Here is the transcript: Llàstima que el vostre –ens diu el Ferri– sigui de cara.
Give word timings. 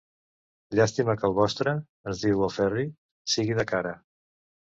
Llàstima 0.77 1.13
que 1.19 1.27
el 1.29 1.35
vostre 1.39 1.75
–ens 1.75 2.23
diu 2.25 2.41
el 2.49 2.51
Ferri– 2.55 2.85
sigui 3.35 3.59
de 3.61 3.67
cara. 3.75 3.93